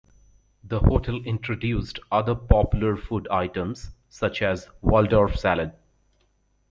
The 0.63 0.79
hotel 0.79 1.17
introduced 1.25 1.99
other 2.11 2.33
popular 2.33 2.97
food 2.97 3.27
items, 3.29 3.91
such 4.09 4.41
as 4.41 4.67
Waldorf 4.81 5.37
Salad. 5.39 5.73